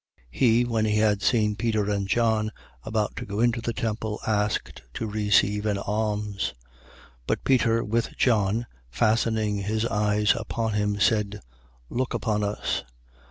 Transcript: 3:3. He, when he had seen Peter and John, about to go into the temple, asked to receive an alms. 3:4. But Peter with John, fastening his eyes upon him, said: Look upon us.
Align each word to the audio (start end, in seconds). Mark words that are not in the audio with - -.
3:3. 0.33 0.37
He, 0.39 0.65
when 0.65 0.85
he 0.85 0.97
had 0.97 1.21
seen 1.21 1.55
Peter 1.55 1.87
and 1.87 2.07
John, 2.07 2.51
about 2.81 3.15
to 3.17 3.25
go 3.27 3.39
into 3.39 3.61
the 3.61 3.71
temple, 3.71 4.19
asked 4.25 4.81
to 4.95 5.05
receive 5.05 5.67
an 5.67 5.77
alms. 5.77 6.55
3:4. 6.65 6.73
But 7.27 7.43
Peter 7.43 7.83
with 7.83 8.17
John, 8.17 8.65
fastening 8.89 9.57
his 9.57 9.85
eyes 9.85 10.33
upon 10.35 10.73
him, 10.73 10.99
said: 10.99 11.39
Look 11.87 12.15
upon 12.15 12.43
us. 12.43 12.83